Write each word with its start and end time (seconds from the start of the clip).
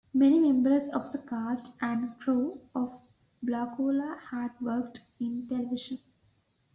Many 0.15 0.39
members 0.39 0.87
of 0.89 1.11
the 1.11 1.19
cast 1.19 1.73
and 1.79 2.19
crew 2.21 2.59
of 2.73 2.91
"Blacula" 3.45 4.17
had 4.31 4.49
worked 4.59 5.01
in 5.19 5.47
television. 5.47 5.99